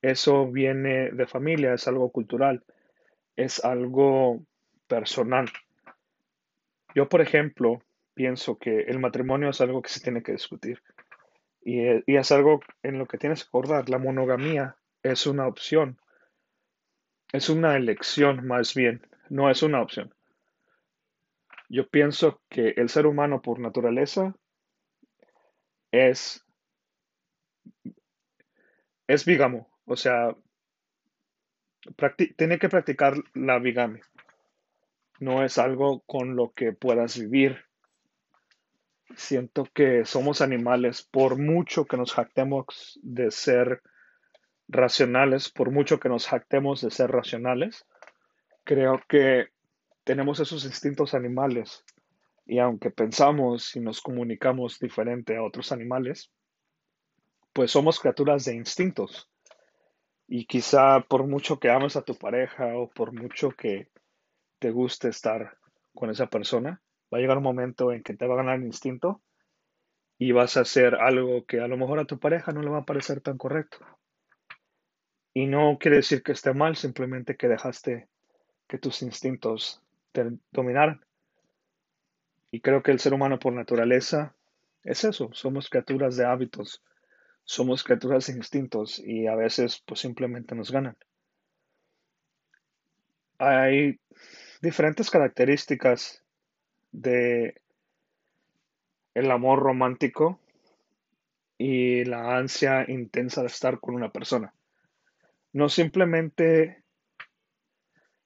[0.00, 2.64] eso viene de familia, es algo cultural,
[3.36, 4.44] es algo
[4.88, 5.48] personal.
[6.94, 7.82] Yo, por ejemplo,
[8.14, 10.82] pienso que el matrimonio es algo que se tiene que discutir.
[11.64, 13.88] Y, y, es algo en lo que tienes que acordar.
[13.88, 15.98] La monogamía es una opción.
[17.32, 20.12] Es una elección más bien, no es una opción.
[21.72, 24.36] Yo pienso que el ser humano por naturaleza
[25.90, 26.44] es,
[29.06, 30.36] es bigamo, o sea,
[32.36, 34.02] tiene que practicar la bigamia.
[35.18, 37.64] No es algo con lo que puedas vivir.
[39.16, 43.80] Siento que somos animales, por mucho que nos jactemos de ser
[44.68, 47.86] racionales, por mucho que nos jactemos de ser racionales,
[48.62, 49.52] creo que
[50.04, 51.84] tenemos esos instintos animales
[52.44, 56.30] y aunque pensamos y nos comunicamos diferente a otros animales,
[57.52, 59.30] pues somos criaturas de instintos.
[60.26, 63.88] Y quizá por mucho que ames a tu pareja o por mucho que
[64.58, 65.58] te guste estar
[65.94, 68.64] con esa persona, va a llegar un momento en que te va a ganar el
[68.64, 69.22] instinto
[70.18, 72.78] y vas a hacer algo que a lo mejor a tu pareja no le va
[72.78, 73.78] a parecer tan correcto.
[75.34, 78.08] Y no quiere decir que esté mal, simplemente que dejaste
[78.68, 79.81] que tus instintos
[80.12, 81.04] te dominaran.
[82.50, 84.34] Y creo que el ser humano por naturaleza
[84.84, 86.82] es eso, somos criaturas de hábitos,
[87.44, 90.96] somos criaturas de instintos y a veces pues simplemente nos ganan.
[93.38, 93.98] Hay
[94.60, 96.22] diferentes características
[96.92, 97.60] de
[99.14, 100.38] el amor romántico
[101.58, 104.54] y la ansia intensa de estar con una persona.
[105.52, 106.81] No simplemente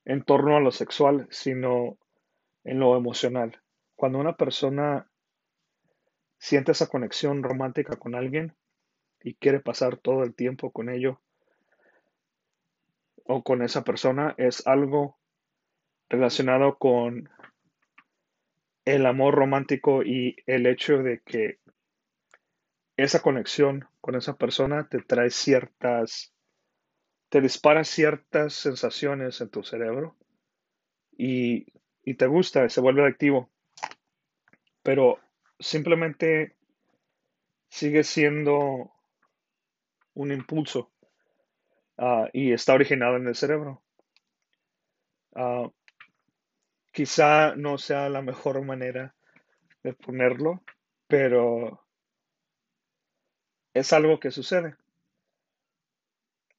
[0.06, 1.98] en torno a lo sexual, sino
[2.64, 3.60] en lo emocional.
[3.96, 5.10] Cuando una persona
[6.38, 8.54] siente esa conexión romántica con alguien
[9.20, 11.20] y quiere pasar todo el tiempo con ello
[13.24, 15.18] o con esa persona, es algo
[16.08, 17.28] relacionado con
[18.84, 21.58] el amor romántico y el hecho de que
[22.96, 26.32] esa conexión con esa persona te trae ciertas,
[27.36, 30.16] te dispara ciertas sensaciones en tu cerebro
[31.18, 31.66] y,
[32.02, 33.50] y te gusta, se vuelve activo
[34.82, 35.18] pero
[35.58, 36.56] simplemente
[37.68, 38.90] sigue siendo
[40.14, 40.90] un impulso
[41.98, 43.82] ah, y está originado en el cerebro.
[45.34, 45.70] Ah,
[46.90, 49.14] quizá no sea la mejor manera
[49.82, 50.62] de ponerlo,
[51.06, 51.84] pero
[53.74, 54.76] es algo que sucede.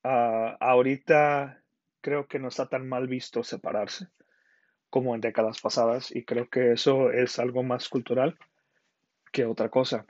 [0.10, 1.62] Ah, ahorita
[2.00, 4.08] creo que no está tan mal visto separarse,
[4.90, 8.38] como en décadas pasadas y creo que eso es algo más cultural
[9.34, 10.06] que otra cosa.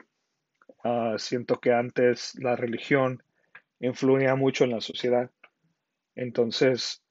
[0.84, 3.24] Ah, siento que antes la religión
[3.80, 5.32] influía mucho en la sociedad.
[6.14, 7.02] Entonces,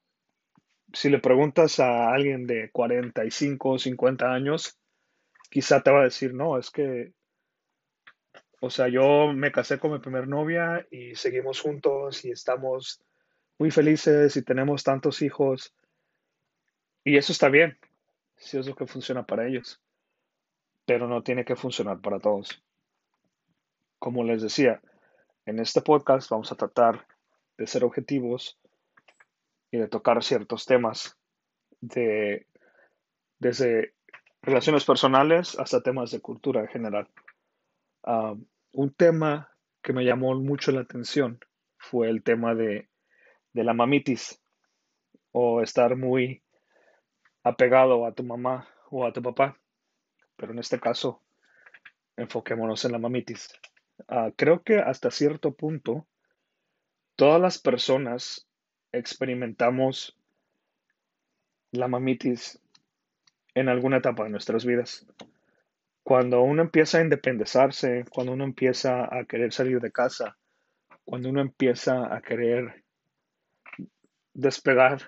[0.93, 4.79] si le preguntas a alguien de 45 o 50 años,
[5.49, 7.11] quizá te va a decir, no, es que,
[8.59, 13.03] o sea, yo me casé con mi primer novia y seguimos juntos y estamos
[13.59, 15.75] muy felices y tenemos tantos hijos.
[17.03, 17.77] Y eso está bien,
[18.35, 19.79] si es lo que funciona para ellos,
[20.85, 22.63] pero no tiene que funcionar para todos.
[23.99, 24.81] Como les decía,
[25.45, 27.07] en este podcast vamos a tratar
[27.57, 28.59] de ser objetivos
[29.71, 31.17] y de tocar ciertos temas
[31.79, 32.47] de
[33.39, 33.93] desde
[34.41, 37.07] relaciones personales hasta temas de cultura en general.
[38.71, 41.39] Un tema que me llamó mucho la atención
[41.77, 42.89] fue el tema de,
[43.53, 44.41] de la mamitis
[45.31, 46.41] o estar muy
[47.43, 49.57] apegado a tu mamá o a tu papá.
[50.35, 51.21] Pero en este caso,
[52.15, 53.53] enfoquémonos en la mamitis.
[54.07, 56.07] Ah, creo que hasta cierto punto,
[57.15, 58.47] todas las personas
[58.91, 60.17] experimentamos
[61.71, 62.61] la mamitis
[63.53, 65.05] en alguna etapa de nuestras vidas.
[66.07, 70.37] Cuando uno empieza a independizarse, cuando uno empieza a querer salir de casa,
[71.03, 72.85] cuando uno empieza a querer
[74.33, 75.01] despegar,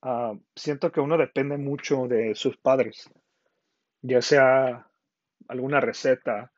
[0.00, 3.10] ah, siento que uno depende mucho de sus padres,
[4.00, 4.86] ya sea
[5.48, 6.52] alguna receta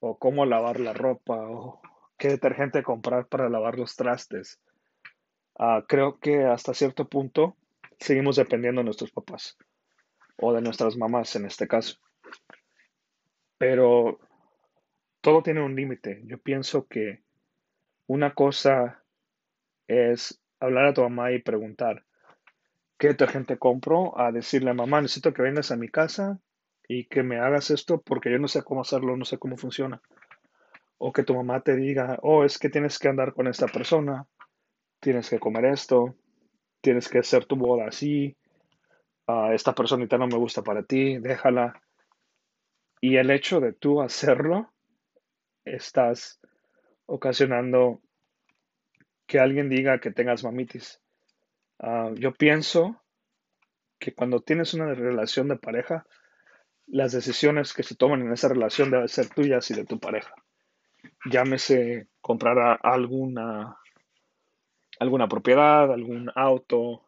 [0.00, 1.80] o cómo lavar la ropa o
[2.18, 4.58] qué detergente comprar para lavar los trastes.
[5.56, 7.56] Ah, creo que hasta cierto punto
[8.00, 9.56] seguimos dependiendo de nuestros papás
[10.38, 12.00] o de nuestras mamás en este caso.
[13.58, 14.18] Pero
[15.20, 16.22] todo tiene un límite.
[16.24, 17.22] Yo pienso que
[18.06, 19.02] una cosa
[19.86, 22.04] es hablar a tu mamá y preguntar
[22.98, 26.40] qué detergente compro, a decirle a mamá, necesito que vengas a mi casa
[26.88, 30.00] y que me hagas esto porque yo no sé cómo hacerlo, no sé cómo funciona.
[30.98, 34.26] O que tu mamá te diga, oh, es que tienes que andar con esta persona,
[35.00, 36.14] tienes que comer esto,
[36.80, 38.36] tienes que hacer tu boda así,
[39.52, 41.80] esta personita no me gusta para ti, déjala.
[43.06, 44.72] Y el hecho de tú hacerlo,
[45.62, 46.40] estás
[47.04, 48.00] ocasionando
[49.26, 51.02] que alguien diga que tengas mamitis.
[51.78, 53.02] Ah, yo pienso
[53.98, 56.06] que cuando tienes una relación de pareja,
[56.86, 60.34] las decisiones que se toman en esa relación deben ser tuyas y de tu pareja.
[61.30, 63.76] Llámese comprar alguna,
[64.98, 67.06] alguna propiedad, algún auto,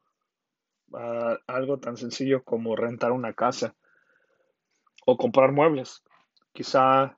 [1.47, 3.75] algo tan sencillo como rentar una casa
[5.07, 6.03] o comprar muebles.
[6.53, 7.17] Quizá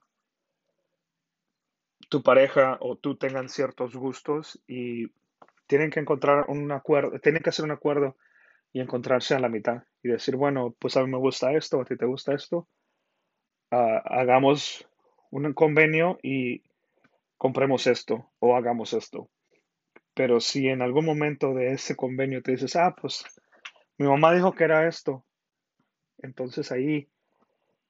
[2.09, 5.07] tu pareja o tú tengan ciertos gustos y
[5.67, 8.15] tienen que encontrar un acuerdo, tienen que hacer un acuerdo
[8.71, 11.85] y encontrarse a la mitad y decir, bueno, pues a mí me gusta esto, a
[11.85, 12.67] ti te gusta esto,
[13.71, 14.87] ah, hagamos
[15.31, 16.63] un convenio y
[17.37, 19.29] compremos esto o hagamos esto.
[20.13, 23.23] Pero si en algún momento de ese convenio te dices, ah, pues
[23.97, 25.25] mi mamá dijo que era esto.
[26.17, 27.09] Entonces ahí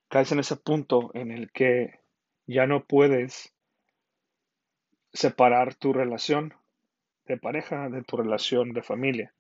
[0.09, 1.99] caes en ese punto en el que
[2.47, 3.53] ya no puedes
[5.13, 6.53] separar tu relación
[7.25, 9.33] de pareja de tu relación de familia.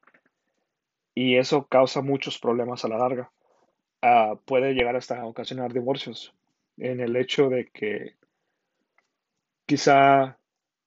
[1.13, 3.31] Y eso causa muchos problemas a la larga.
[4.01, 6.33] Ah, puede llegar hasta ocasionar divorcios
[6.77, 8.15] en el hecho de que
[9.65, 10.37] quizá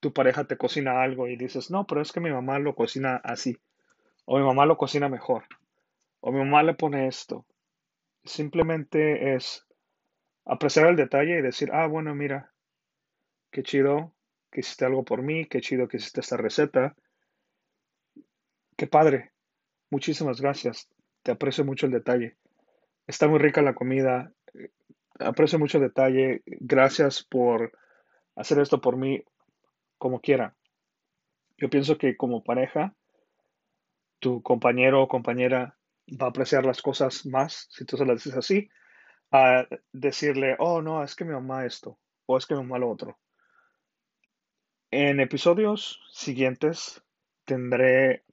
[0.01, 3.21] tu pareja te cocina algo y dices, no, pero es que mi mamá lo cocina
[3.23, 3.59] así,
[4.25, 5.45] o mi mamá lo cocina mejor
[6.23, 7.45] o mi mamá le pone esto.
[8.25, 9.67] Simplemente es
[10.45, 12.53] apreciar el detalle y decir, ah, bueno, mira,
[13.51, 14.15] qué chido
[14.51, 16.95] que hiciste algo por mí, qué chido que hiciste esta receta.
[18.77, 19.33] Qué padre.
[19.91, 20.89] Muchísimas gracias.
[21.23, 22.37] Te aprecio mucho el detalle.
[23.07, 24.33] Está muy rica la comida.
[25.19, 26.43] Aprecio mucho el detalle.
[26.47, 27.73] Gracias por
[28.37, 29.25] hacer esto por mí
[29.99, 30.57] como quiera.
[31.57, 32.95] Yo pienso que como pareja,
[34.19, 35.77] tu compañero o compañera
[36.21, 38.69] va a apreciar las cosas más si tú se las dices así,
[39.33, 42.91] a decirle, oh, no, es que mi mamá esto, o es que mi mamá lo
[42.91, 43.19] otro.
[44.91, 47.03] En episodios siguientes
[47.45, 48.25] tendré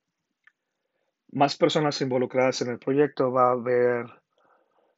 [1.32, 4.08] más personas involucradas en el proyecto, va a haber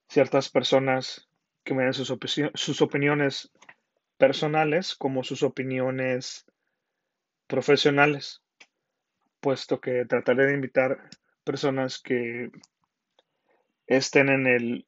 [0.07, 1.29] ciertas personas
[1.63, 2.13] que me den sus,
[2.55, 3.51] sus opiniones
[4.17, 6.45] personales como sus opiniones
[7.45, 8.41] profesionales,
[9.39, 11.09] puesto que trataré de invitar
[11.43, 12.51] personas que
[13.87, 14.87] estén en el,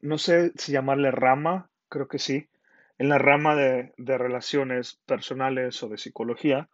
[0.00, 2.48] no sé si llamarle rama, creo que sí,
[2.98, 6.68] en la rama de, relaciones personales o de psicología,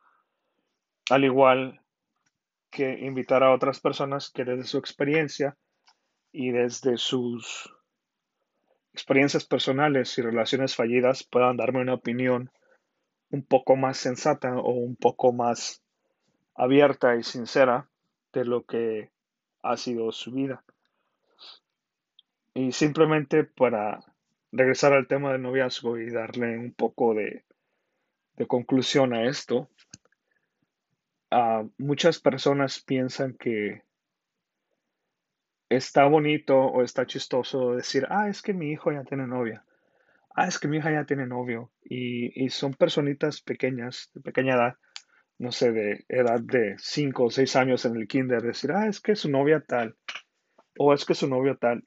[1.09, 1.83] al igual
[2.71, 5.57] que invitar a otras personas que desde su experiencia
[6.33, 7.73] y desde sus
[8.93, 12.51] experiencias personales y relaciones fallidas puedan darme una opinión
[13.31, 15.83] un poco más sensata o un poco más
[16.55, 17.89] abierta y sincera
[18.33, 19.11] de lo que
[19.63, 20.65] ha sido su vida.
[22.57, 24.01] Y simplemente para
[24.51, 27.45] regresar al tema del noviazgo y darle un poco de,
[28.49, 29.69] conclusión a esto,
[31.77, 33.83] muchas personas piensan que
[35.69, 39.63] está bonito o está chistoso decir, ah, es que mi hijo ya tiene novia,
[40.35, 44.55] ah, es que mi hija ya tiene novio, y, y son personitas pequeñas, de pequeña
[44.55, 44.77] edad,
[45.37, 49.03] no sé, de edad de 5 o 6 años en el kinder, decir, ah, es
[49.03, 49.95] que su novia tal,
[50.79, 51.85] o es que su novio tal.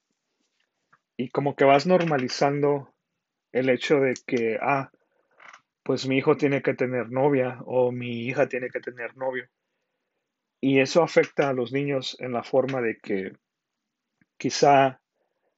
[1.20, 2.94] Y como que vas normalizando
[3.52, 4.90] el hecho de que, ah,
[5.84, 9.46] pues mi hijo tiene que tener novia o mi hija tiene que tener novio.
[10.62, 13.34] Y eso afecta a los niños en la forma de que
[14.38, 15.02] quizá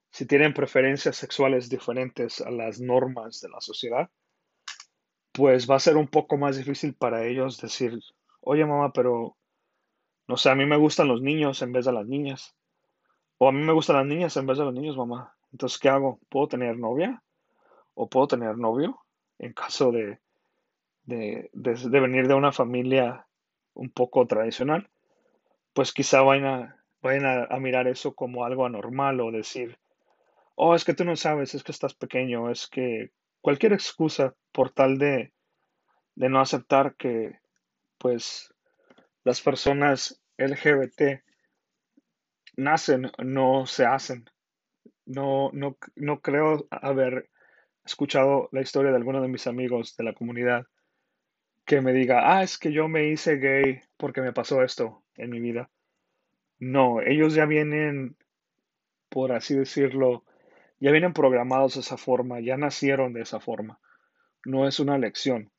[0.10, 4.10] si tienen preferencias sexuales diferentes a las normas de la sociedad,
[5.32, 8.00] pues va a ser un poco más difícil para ellos decir,
[8.40, 9.38] oye mamá, pero
[10.28, 12.56] no sé, a mí me gustan los niños en vez de las niñas.
[13.38, 15.36] O a mí me gustan las niñas en vez de los niños, mamá.
[15.52, 16.20] Entonces, ¿qué hago?
[16.30, 17.24] ¿Puedo tener novia?
[17.94, 19.00] ¿O puedo tener novio?
[19.40, 20.20] En caso de,
[21.04, 21.50] de,
[22.00, 23.28] venir de una familia
[23.74, 24.90] un poco tradicional,
[25.74, 29.78] pues quizá vayan, a, vayan a mirar eso como algo anormal o decir,
[30.56, 33.12] oh, es que tú no sabes, es que estás pequeño, es que
[33.42, 35.34] cualquier excusa por tal de,
[36.16, 37.40] de no aceptar que
[37.98, 38.54] pues
[39.24, 41.24] las personas LGBT
[42.58, 44.30] nacen, no se hacen.
[45.12, 47.30] No, no, no creo haber
[47.84, 50.68] escuchado la historia de alguno de mis amigos de la comunidad
[51.66, 55.32] que me diga, ah, es que yo me hice gay porque me pasó esto en
[55.32, 55.70] mi vida.
[56.60, 58.16] No, ellos ya vienen,
[59.10, 60.24] por así decirlo,
[60.80, 63.82] ya vienen programados de esa forma, ya nacieron de esa forma.
[64.46, 65.52] No es una lección.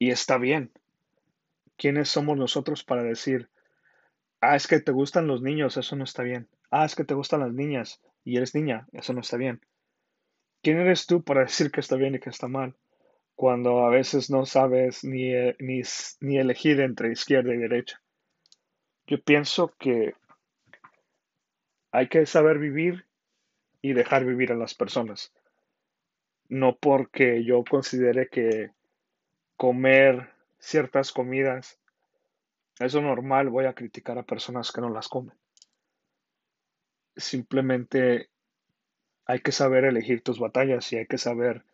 [0.00, 0.72] Y está bien.
[1.76, 3.50] ¿Quiénes somos nosotros para decir,
[4.40, 6.48] ah, es que te gustan los niños, eso no está bien?
[6.72, 9.60] Ah, es que te gustan las niñas y eres niña, eso no está bien.
[10.60, 12.74] ¿Quién eres tú para decir que está bien y que está mal?
[13.36, 18.02] Cuando a veces no sabes ni, eh, ni, elegir entre izquierda y derecha.
[19.06, 20.14] Yo pienso que
[21.92, 23.06] hay que saber vivir
[23.80, 25.32] y dejar vivir a las personas.
[26.48, 28.72] No porque yo considere que
[29.56, 31.78] comer ciertas comidas
[32.80, 35.36] es normal, voy a criticar a personas que no las comen.
[37.16, 38.30] Simplemente
[39.26, 41.64] hay que saber elegir tus batallas y hay que saber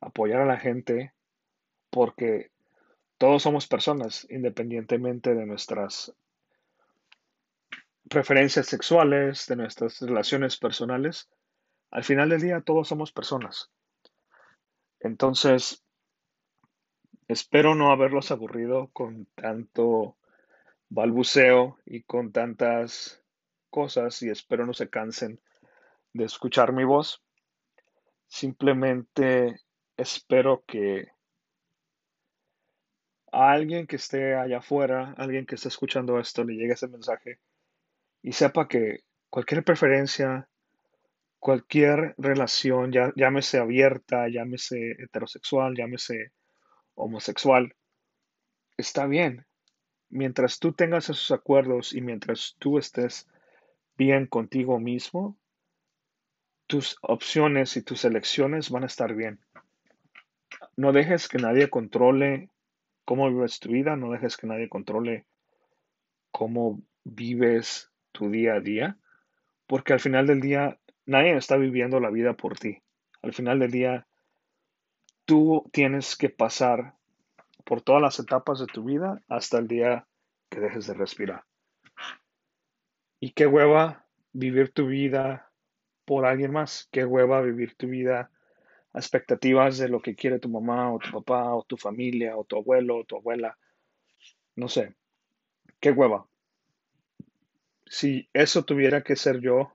[0.00, 1.14] apoyar a la gente
[1.90, 2.50] porque
[3.18, 6.14] todos somos personas independientemente de nuestras
[8.08, 11.28] preferencias sexuales, de nuestras relaciones personales,
[11.90, 13.70] al final del día todos somos personas.
[15.00, 15.84] Entonces,
[17.28, 20.16] espero no haberlos aburrido con tanto
[20.90, 23.23] balbuceo y con tantas
[23.74, 25.40] cosas y espero no se cansen
[26.12, 27.24] de escuchar mi voz.
[28.28, 29.56] Simplemente
[29.96, 31.08] espero que
[33.32, 37.40] a alguien que esté allá afuera, alguien que esté escuchando esto, le llegue ese mensaje
[38.22, 40.48] y sepa que cualquier preferencia,
[41.40, 46.30] cualquier relación, ya, llámese abierta, llámese heterosexual, llámese
[46.94, 47.74] homosexual,
[48.76, 49.46] está bien.
[50.10, 53.26] Mientras tú tengas esos acuerdos y mientras tú estés
[53.96, 55.36] bien contigo mismo,
[56.66, 59.40] tus opciones y tus elecciones van a estar bien.
[60.76, 62.50] No dejes que nadie controle
[63.04, 65.26] cómo vives tu vida, no dejes que nadie controle
[66.30, 68.98] cómo vives tu día a día,
[69.66, 72.78] porque al final del día nadie está viviendo la vida por ti.
[73.22, 74.06] Al final del día
[75.24, 76.94] tú tienes que pasar
[77.64, 80.06] por todas las etapas de tu vida hasta el día
[80.50, 81.44] que dejes de respirar.
[83.20, 85.50] Y qué hueva vivir tu vida
[86.04, 88.30] por alguien más, qué hueva vivir tu vida
[88.92, 92.56] expectativas de lo que quiere tu mamá o tu papá o tu familia o tu
[92.56, 93.58] abuelo o tu abuela.
[94.56, 94.94] No sé,
[95.80, 96.26] qué hueva
[97.94, 99.72] si eso tuviera que ser yo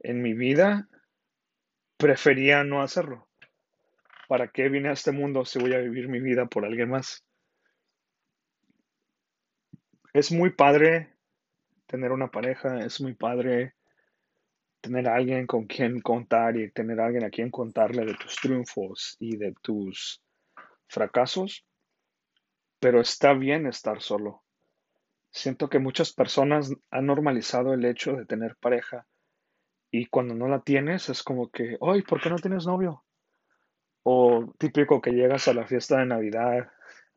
[0.00, 0.88] en mi vida,
[1.96, 3.28] prefería no hacerlo.
[4.28, 7.24] ¿Para qué vine a este mundo si voy a vivir mi vida por alguien más?
[10.12, 11.12] Es muy padre
[11.88, 13.74] tener una pareja, es muy padre
[14.80, 19.36] tener alguien con quien contar y tener alguien a quien contarle de tus triunfos y
[19.36, 20.22] de tus
[20.86, 21.66] fracasos,
[22.78, 24.44] pero está bien estar solo
[25.30, 29.06] Siento que muchas personas han normalizado el hecho de tener pareja
[29.90, 32.02] y cuando no la tienes es como que, ¡ay!
[32.02, 33.04] ¿Por qué no tienes novio?
[34.02, 36.70] O típico que llegas a la fiesta de Navidad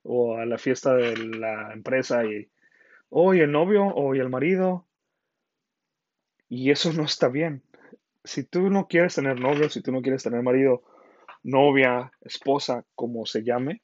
[0.03, 2.49] o a la fiesta de la empresa y,
[3.11, 4.87] hoy el novio o el marido.
[6.49, 7.61] Y eso no está bien.
[8.23, 10.83] Si tú no quieres tener novio, si tú no quieres tener marido,
[11.43, 13.81] novia, esposa, como se llame,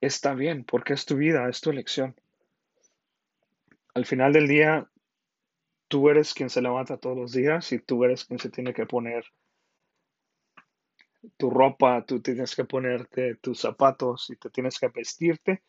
[0.00, 2.14] está bien, porque es tu vida, es tu elección.
[3.94, 4.88] Al final del día,
[5.88, 8.86] tú eres quien se levanta todos los días y tú eres quien se tiene que
[8.86, 9.24] poner
[11.38, 15.62] tu ropa, tú tienes que ponerte tus zapatos y te tienes que vestirte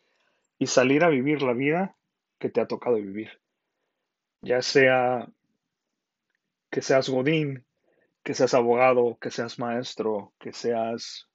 [0.58, 1.95] y salir a vivir la vida
[2.40, 3.30] que te ha tocado vivir.
[4.42, 5.28] Ya sea
[6.70, 7.66] que seas godín,
[8.24, 11.30] que seas abogado, que seas maestro, que seas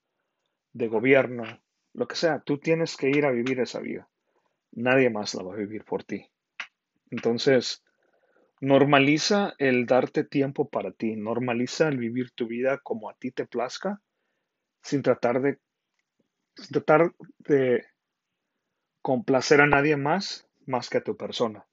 [0.72, 1.44] de gobierno,
[1.92, 4.08] lo que sea, tú tienes que ir a vivir esa vida.
[4.72, 6.30] Nadie más la va a vivir por ti.
[7.10, 7.82] Entonces,
[8.60, 13.46] normaliza el darte tiempo para ti, normaliza el vivir tu vida como a ti te
[13.46, 14.00] plazca,
[14.82, 15.58] sin tratar de,
[16.70, 17.84] tratar de
[19.02, 21.66] complacer a nadie más más que a tu persona.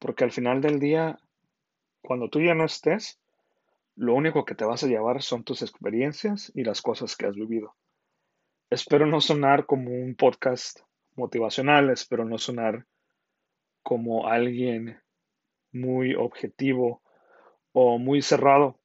[0.00, 1.20] Porque al final del día,
[2.00, 3.20] cuando tú ya no estés,
[3.94, 7.36] lo único que te vas a llevar son tus experiencias y las cosas que has
[7.36, 7.76] vivido.
[8.70, 10.80] Espero no sonar como un podcast
[11.14, 12.86] motivacional, espero no sonar
[13.82, 14.98] como alguien
[15.72, 17.02] muy objetivo
[17.72, 18.78] o muy cerrado.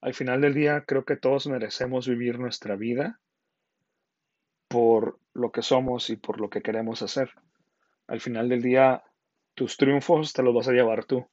[0.00, 3.20] Al final del día creo que todos merecemos vivir nuestra vida
[4.68, 7.30] por lo que somos y por lo que queremos hacer.
[8.06, 9.02] Al final del día,
[9.54, 11.26] tus triunfos te los vas a llevar tú.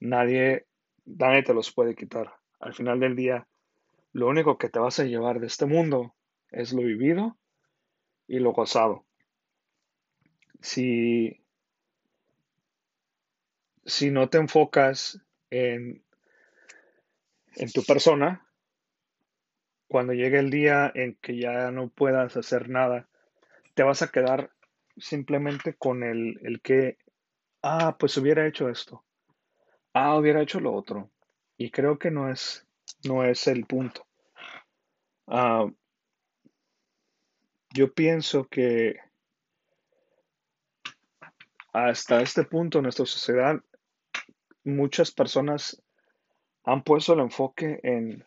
[0.00, 0.66] Nadie,
[1.04, 2.32] nadie te los puede quitar.
[2.60, 3.46] Al final del día,
[4.12, 6.14] lo único que te vas a llevar de este mundo
[6.50, 7.36] es lo vivido
[8.26, 9.04] y lo gozado.
[10.60, 11.40] Si,
[13.84, 15.20] si no te enfocas
[15.50, 16.02] en,
[17.54, 18.44] en tu persona,
[19.86, 23.08] cuando llegue el día en que ya no puedas hacer nada,
[23.74, 24.50] te vas a quedar
[25.00, 26.98] simplemente con el, el que,
[27.62, 29.04] ah, pues hubiera hecho esto,
[29.92, 31.10] ah, hubiera hecho lo otro.
[31.56, 32.66] Y creo que no es,
[33.04, 34.06] no es el punto.
[35.26, 35.66] Ah,
[37.74, 38.96] yo pienso que
[41.72, 43.60] hasta este punto en nuestra sociedad
[44.64, 45.82] muchas personas
[46.64, 48.24] han puesto el enfoque en,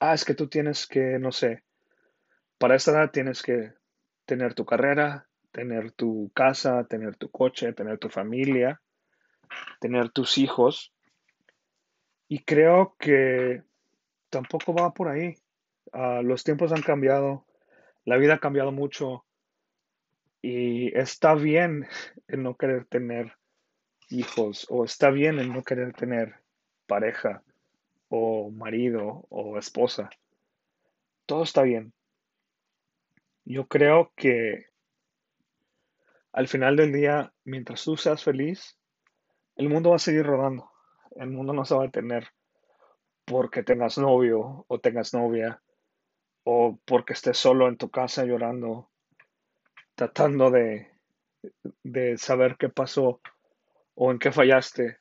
[0.00, 1.64] ah, es que tú tienes que, no sé,
[2.58, 3.72] para esta edad tienes que
[4.26, 8.82] tener tu carrera, tener tu casa, tener tu coche, tener tu familia,
[9.80, 10.92] tener tus hijos.
[12.26, 13.62] Y creo que
[14.30, 15.36] tampoco va por ahí.
[15.92, 17.46] Ah, los tiempos han cambiado,
[18.04, 19.24] la vida ha cambiado mucho
[20.42, 21.86] y está bien
[22.26, 23.36] el no querer tener
[24.10, 26.40] hijos o está bien el no querer tener
[26.88, 27.44] pareja
[28.08, 30.10] o marido o esposa.
[31.26, 31.92] Todo está bien.
[33.44, 34.73] Yo creo que
[36.34, 38.76] al final del día, mientras tú seas feliz,
[39.54, 40.68] el mundo va a seguir rodando.
[41.14, 42.26] El mundo no se va a detener
[43.24, 45.62] porque tengas novio o tengas novia
[46.42, 48.90] o porque estés solo en tu casa llorando,
[49.94, 50.90] tratando de,
[51.84, 53.20] de saber qué pasó
[53.94, 54.98] o en qué fallaste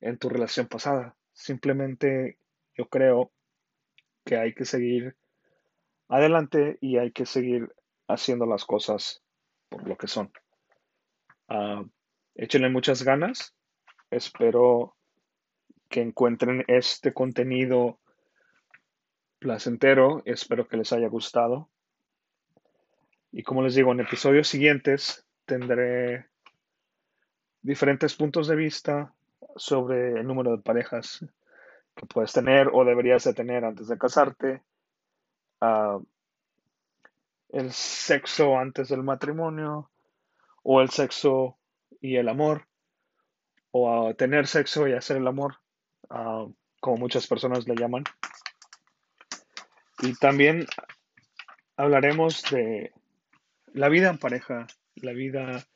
[0.00, 1.16] en tu relación pasada.
[1.32, 2.38] Simplemente
[2.78, 3.32] yo creo
[4.24, 5.16] que hay que seguir
[6.08, 7.74] adelante y hay que seguir
[8.06, 9.25] haciendo las cosas
[9.68, 10.32] por lo que son.
[11.48, 11.88] Uh,
[12.34, 13.54] échenle muchas ganas.
[14.10, 14.96] Espero
[15.88, 18.00] que encuentren este contenido
[19.38, 20.22] placentero.
[20.24, 21.70] Espero que les haya gustado.
[23.32, 26.26] Y como les digo, en episodios siguientes tendré
[27.62, 29.14] diferentes puntos de vista
[29.56, 31.24] sobre el número de parejas
[31.94, 34.62] que puedes tener o deberías de tener antes de casarte.
[35.60, 36.04] Uh,
[37.50, 39.90] el sexo antes del matrimonio
[40.62, 41.58] o el sexo
[42.00, 42.66] y el amor
[43.70, 45.56] o a tener sexo y hacer el amor,
[46.80, 48.04] como muchas personas le llaman.
[50.02, 50.66] Y también
[51.76, 52.92] hablaremos de
[53.72, 55.66] la vida en pareja, la vida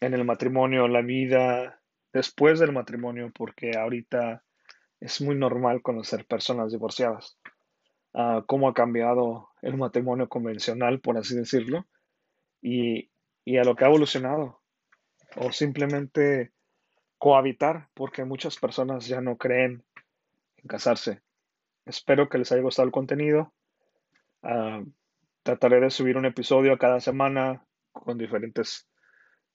[0.00, 1.80] en el matrimonio, la vida
[2.12, 4.44] después del matrimonio, porque ahorita
[5.00, 7.38] es muy normal conocer personas divorciadas.
[8.14, 11.84] Ah, cómo ha cambiado el matrimonio convencional, por así decirlo,
[12.62, 13.10] y,
[13.58, 14.62] a lo que ha evolucionado,
[15.36, 16.52] o simplemente
[17.18, 19.84] cohabitar, porque muchas personas ya no creen
[20.56, 21.22] en casarse.
[21.86, 23.52] Espero que les haya gustado el contenido.
[24.42, 24.80] Ah,
[25.42, 28.88] trataré de subir un episodio cada semana con diferentes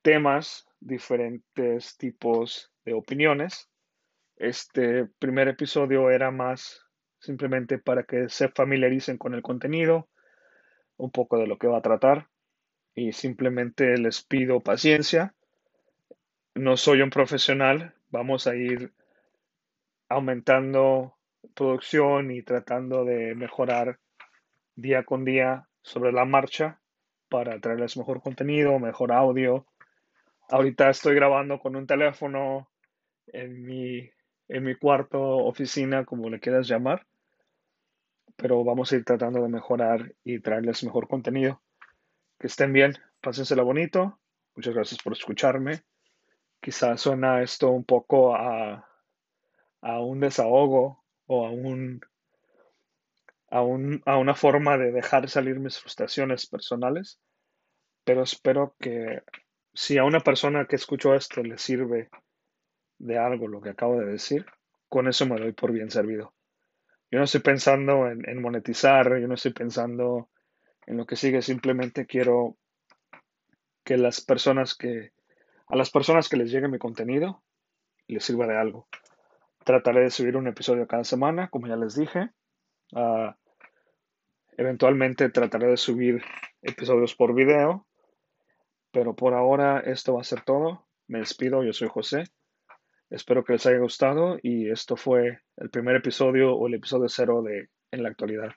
[0.01, 3.69] temas, diferentes tipos de opiniones.
[4.35, 6.88] Este primer episodio era más
[7.19, 10.07] simplemente para que se familiaricen con el contenido,
[10.97, 12.27] un poco de lo que va a tratar
[12.95, 15.33] y simplemente les pido paciencia.
[16.55, 18.91] No soy un profesional, vamos a ir
[20.09, 21.15] aumentando
[21.53, 23.99] producción y tratando de mejorar
[24.75, 26.81] día con día sobre la marcha
[27.29, 29.65] para traerles mejor contenido, mejor audio.
[30.49, 32.69] Ahorita estoy grabando con un teléfono
[33.27, 34.09] en mi,
[34.49, 37.05] en mi cuarto, oficina, como le quieras llamar,
[38.35, 41.61] pero vamos a ir tratando de mejorar y traerles mejor contenido.
[42.39, 44.19] Que estén bien, pásensela bonito.
[44.55, 45.83] Muchas gracias por escucharme.
[46.61, 48.87] Quizás suena esto un poco a,
[49.81, 52.01] a un desahogo o a un
[53.51, 57.19] a, a una forma de dejar salir mis frustraciones personales,
[58.03, 59.23] pero espero que
[59.73, 62.09] si a una persona que escuchó esto le sirve
[62.99, 64.45] de algo lo que acabo de decir,
[64.87, 66.33] con eso me doy por bien servido.
[67.11, 70.29] Yo no estoy pensando en, monetizar, yo no estoy pensando
[70.85, 72.57] en lo que sigue, simplemente quiero
[73.83, 75.11] que las personas que,
[75.67, 77.41] a las personas que les llegue mi contenido,
[78.07, 78.87] les sirva de algo.
[79.63, 82.29] Trataré de subir un episodio cada semana, como ya les dije.
[82.91, 83.31] Uh,
[84.57, 86.23] eventualmente trataré de subir
[86.61, 87.85] episodios por video.
[88.91, 90.87] Pero por ahora esto va a ser todo.
[91.07, 92.23] Me despido, yo soy José.
[93.09, 97.41] Espero que les haya gustado y esto fue el primer episodio o el episodio cero
[97.41, 98.51] de En la actualidad.